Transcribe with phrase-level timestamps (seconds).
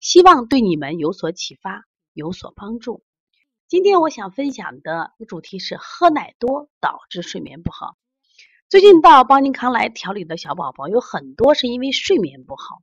[0.00, 3.02] 希望对你们有所启发、有所帮助。
[3.68, 7.96] 今天我想分享的主题是喝奶多导致睡眠不好。
[8.68, 12.82] 最近到邦尼康来调理的小宝宝有很多是因为睡眠不好。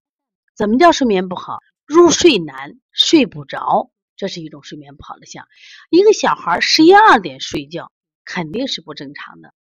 [0.55, 1.59] 怎么叫睡眠不好？
[1.85, 3.91] 入睡难，睡不着。
[4.15, 5.47] 这是一种睡眠不好的象。
[5.89, 7.91] 一个小孩十一二点睡觉
[8.25, 9.53] 肯定是不正常的。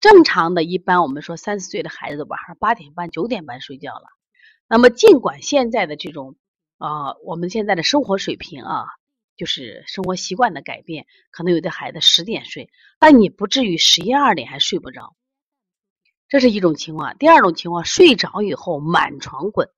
[0.00, 4.06] 正常的一般我们说三四岁的孩子晚上八点半九点半睡觉了。
[4.68, 6.36] 那么尽管现在的这种
[6.78, 8.86] 啊，我们现在的生活水平啊，
[9.36, 15.14] 就是生活习惯的改变，可能有的孩子十点睡，但你不至于十一二点还睡不着。
[16.28, 17.16] 这是一种情况。
[17.18, 19.70] 第二种情况，睡着以后满床滚，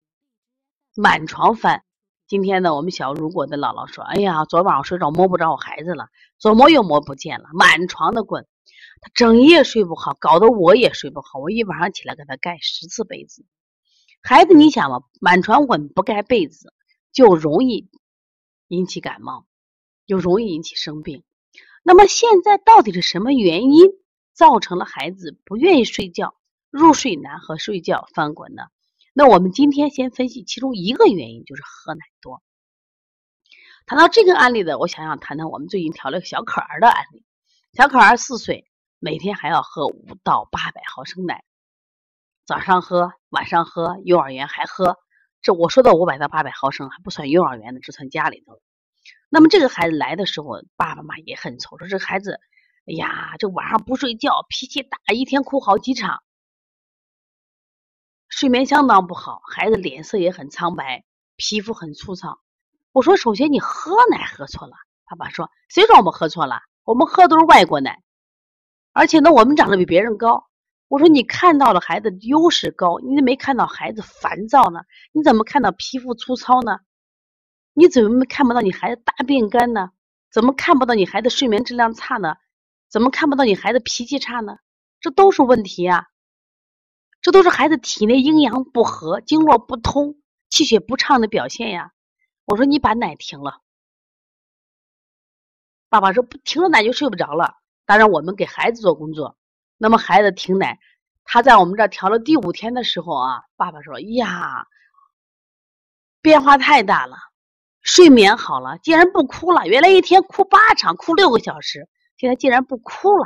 [0.95, 1.85] 满床翻。
[2.27, 8.47] 今天呢，我们小如果的姥姥说：“哎呀，昨晚上睡着摸不着我孩子了，左摸右摸不见了，满床的滚，
[9.01, 11.39] 他整夜睡不好，搞得我也睡不好。
[11.39, 13.47] 我一晚上起来给他盖十次被子。
[14.23, 16.73] 孩子，你想嘛，满床滚不盖被子，
[17.13, 17.89] 就容易
[18.69, 19.47] 引起感冒，
[20.07, 21.25] 就容易引起生病。
[21.83, 23.91] 那么现在到底是什么原因
[24.33, 26.35] 造成了孩子不愿意睡觉、
[26.71, 28.65] 入睡难和睡觉翻滚呢？”
[29.13, 32.43] 那我们今天先分析其中一个原因，就是喝奶多。
[33.85, 37.25] 谈到这个案例的，我想想谈谈我们最近调了个小可儿的案例。
[37.73, 41.45] 小可儿四岁，每天还要喝五到八百毫升奶，
[42.47, 44.97] 早上喝，晚上喝，幼儿园还喝。
[45.43, 48.61] 这我说的五百到八百毫升还不算幼儿园的，只算家里头。
[49.29, 52.41] 那么这个孩子来的时候，爸爸妈妈也很愁，说这孩子，
[52.87, 56.23] 哎呀，这晚上不睡觉，脾气大，一天哭好几场。
[58.29, 61.05] 睡眠相当不好，孩子脸色也很苍白，
[61.37, 62.41] 皮肤很粗糙。
[62.93, 64.75] 我说，首先你喝奶喝错了。
[65.07, 66.61] 爸爸说，谁说我们喝错了？
[66.85, 68.03] 我们喝的都是外国奶，
[68.93, 70.50] 而且呢，我们长得比别人高。
[70.91, 74.81] 我说，你看到了孩子优势高，你怎么没看到孩子烦躁呢？
[75.13, 76.81] 你怎么看到皮肤粗糙呢？
[77.75, 79.93] 你怎么看不到你孩子大便干呢？
[80.33, 82.35] 怎么看不到你孩子睡眠质量差呢？
[82.89, 84.57] 怎么看不到你孩子脾气差呢？
[84.99, 86.09] 这都是问题呀。
[87.23, 91.93] 这都是孩子体内阴阳不和、经络不通、气血不畅的表现呀！
[92.47, 93.61] 我说你把奶停了，
[95.89, 97.59] 爸爸说不停了奶就睡不着了。
[97.87, 99.37] 当然我们给孩子做工作，
[99.83, 100.79] 那么孩子停奶，
[101.25, 104.67] 他在我们这调了第五天的时候啊，爸爸说呀，
[106.21, 107.17] 变化太大了，
[107.81, 109.67] 睡眠好了，竟然不哭了。
[109.67, 113.25] 原来一天哭八场，哭六个小时，现在竟然不哭了。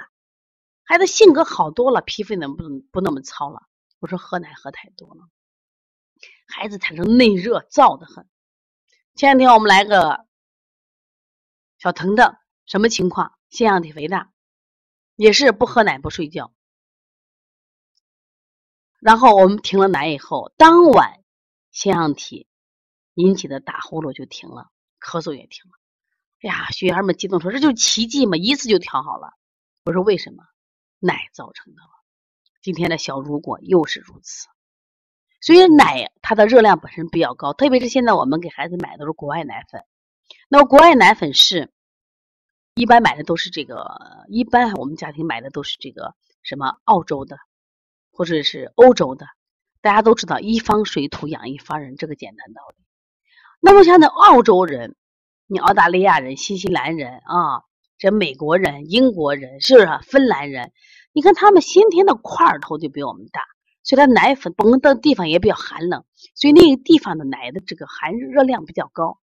[0.84, 3.62] 孩子性格好多了，皮肤能不不那么糙了。
[3.98, 5.22] 我说喝奶喝太多了，
[6.46, 8.28] 孩子产生内热，燥得很。
[9.16, 10.24] 前两天我们来个
[11.78, 13.32] 小腾腾，什么情况？
[13.50, 14.30] 腺样体肥大，
[15.16, 16.52] 也是不喝奶不睡觉。
[19.00, 21.22] 然后我们停了奶以后，当晚
[21.70, 22.46] 腺样体
[23.14, 24.70] 引起的打呼噜就停了，
[25.00, 25.78] 咳嗽也停了。
[26.40, 29.34] 哎呀，学员们激动说：“这就是奇迹嘛，一次就调好了。”
[29.84, 30.44] 我说：“为什么？
[31.00, 31.82] 奶造成的。”
[32.62, 34.48] 今天的小如果又是如此，
[35.42, 39.84] 所以奶它的热量本身比较高，特别是现在我们给孩子买的是国外奶粉。
[40.48, 41.73] 那么国外奶粉是
[42.74, 47.38] 一般买的都是这个，一般我们家庭买的都是这个什么澳洲的
[48.10, 49.26] 或者是欧洲的。
[49.80, 52.82] 大家都知道一方水土养一方人这个简单道理。
[53.60, 54.96] 那么像那澳洲人、
[55.46, 57.62] 你澳大利亚人、新西兰人啊，
[57.96, 60.72] 这美国人、英国人是不是芬兰人？
[61.12, 63.40] 你看他们先天的块头就比我们大，
[63.84, 66.04] 所以他奶粉崩的地方也比较寒冷，
[66.34, 69.20] 所以那个地方的奶的这个含热量比较高，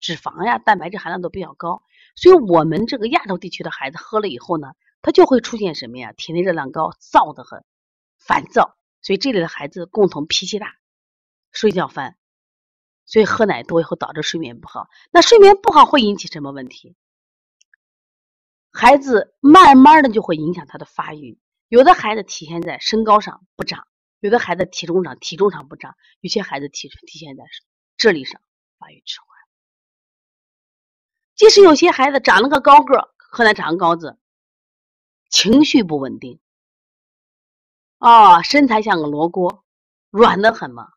[0.00, 1.82] 脂肪呀、蛋白质含量都比较高。
[2.14, 4.72] 所以我们这个亚洲地区的孩子喝了以后呢，
[5.02, 6.12] 他就会出现什么呀？
[6.12, 7.64] 体内热量高，燥得很，
[8.18, 8.76] 烦躁。
[9.02, 10.74] 所以这里的孩子共同脾气大，
[11.52, 12.16] 睡觉烦，
[13.04, 14.88] 所以喝奶多以后导致睡眠不好。
[15.12, 16.96] 那睡眠不好会引起什么问题？
[18.72, 21.38] 孩子慢慢的就会影响他的发育，
[21.68, 23.86] 有的孩子体现在身高上不长，
[24.18, 27.44] 有的孩子体重上体重上不长，有些孩子体体现在
[27.96, 28.40] 智力上
[28.78, 29.35] 发育迟缓。
[31.36, 34.18] 即使有些孩子长了个高个，喝奶长高子，
[35.28, 36.40] 情绪不稳定，
[37.98, 39.62] 啊，身材像个罗锅，
[40.10, 40.88] 软的很嘛，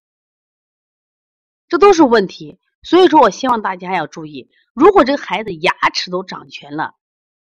[1.67, 2.57] 这都是问题。
[2.81, 6.95] 所以说我希望大家要注意，如果这个孩子牙齿都长全了，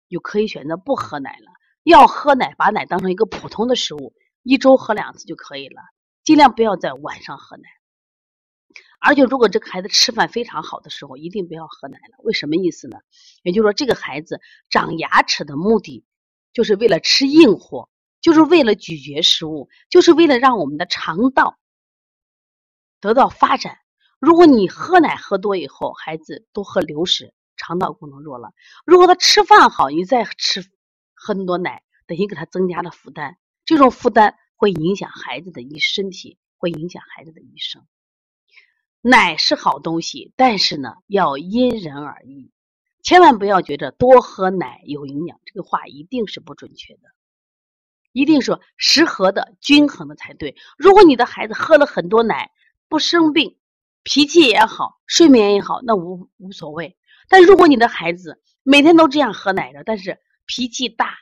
[0.08, 1.50] 就可以选择不喝奶了。
[1.82, 4.14] 要喝奶，把奶当成一个普通的食物，
[4.44, 5.82] 一周喝两次就可以了，
[6.22, 7.64] 尽量不要在晚上喝奶。
[9.06, 12.16] 而且，如果这个孩子吃饭非常好的时候，一定不要喝奶了。
[12.24, 12.98] 为什么意思呢？
[13.42, 14.40] 也就是说，这个孩子
[14.70, 16.04] 长牙齿的目的，
[16.54, 17.90] 就是为了吃硬货，
[18.22, 21.58] 就是为了咀嚼食物，就是为了让我们的肠道
[23.00, 23.76] 得到发展。
[24.18, 28.52] 如果你喝奶喝多以后，孩子都喝流食，肠道功能弱了。
[28.86, 30.62] 如果他吃饭好，你再吃
[31.14, 33.36] 喝那么多奶，等于给他增加了负担。
[33.66, 37.86] 这种负担会影响孩子的一身体，会影响孩子的一生。
[39.06, 42.50] 奶是好东西，但是呢，要因人而异，
[43.02, 47.10] 千万不要觉得多喝奶有营养，这个话一定是不准确的，
[48.12, 50.56] 一定说适合的、均衡的才对。
[50.78, 52.50] 如果你的孩子喝了很多奶
[52.88, 53.58] 不生病，
[54.04, 56.96] 脾气也好，睡眠也好，那无无所谓。
[57.28, 61.18] 但如果你的孩子每天都这样喝奶的，但是脾气大，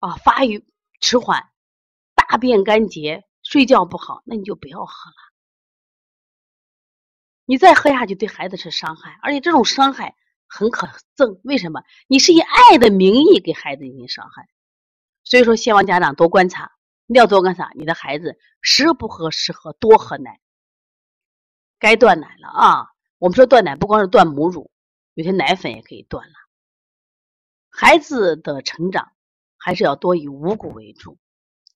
[0.00, 0.66] 啊，发育
[0.98, 1.50] 迟缓，
[2.16, 5.31] 大便干结，睡觉不好，那你就不要喝了。
[7.52, 10.16] 你再喝下去，对孩子是伤害，而且这种伤害
[10.46, 11.38] 很可憎。
[11.44, 11.82] 为什么？
[12.06, 14.48] 你是以爱的名义给孩子进行伤害。
[15.22, 16.72] 所以说，希望家长多观察，
[17.04, 20.40] 你要多观察你的孩子时不喝时喝多喝奶。
[21.78, 22.86] 该断奶了啊！
[23.18, 24.70] 我们说断奶不光是断母乳，
[25.12, 26.34] 有些奶粉也可以断了。
[27.68, 29.12] 孩子的成长
[29.58, 31.18] 还是要多以五谷为主，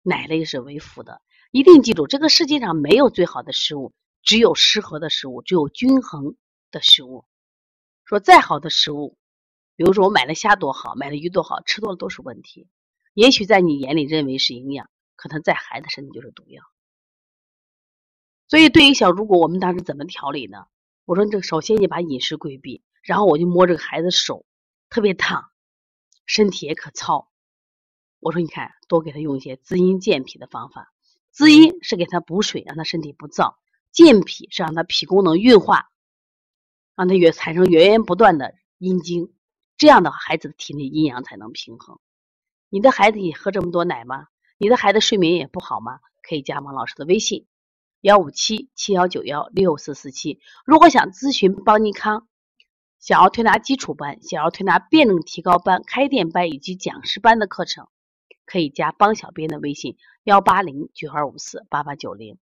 [0.00, 1.20] 奶类是为辅的。
[1.50, 3.92] 一定记住，这个世界上没有最好的食物。
[4.26, 6.36] 只有适合的食物，只有均衡
[6.70, 7.24] 的食物。
[8.04, 9.16] 说再好的食物，
[9.76, 12.68] 比如说我买的虾多好，买的鱼多好，吃多了都是问题。
[13.14, 16.62] 也许在你眼里认为是营养，可能在孩子身体就是毒药。
[18.48, 20.66] 所以对于小，如果我们当时怎么调理呢？
[21.04, 24.44] 我说这首先你把饮食规避，然后我就摸这个孩子手，
[24.90, 25.50] 特别烫，
[26.26, 27.30] 身体也可操。
[28.18, 30.92] 我说你看，多给他用一些滋阴健脾的方法。
[31.30, 33.54] 滋阴是给他补水，让他身体不燥。
[33.96, 35.88] 健脾是让他脾功能运化，
[36.96, 39.32] 让他源产生源源不断的阴精，
[39.78, 41.98] 这样的话孩子的体内阴阳才能平衡。
[42.68, 44.26] 你的孩子也喝这么多奶吗？
[44.58, 46.00] 你的孩子睡眠也不好吗？
[46.22, 47.46] 可以加王老师的微信：
[48.02, 50.40] 幺五七七幺九幺六四四七。
[50.66, 52.28] 如果想咨询邦尼康
[53.00, 57.88] 想要推拿基础班、想要推拿辩证提高班、开店班以及讲师班的课程，
[58.44, 62.36] 可以加帮小编的微信：幺八零九二五四八八九零。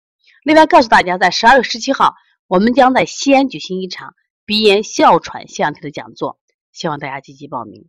[0.44, 2.14] 另外，告诉大家，在十二月十七号，
[2.46, 6.38] 我们将在西安举行一场鼻炎哮喘腺样体的讲座，
[6.72, 7.88] 希望大家积极报名。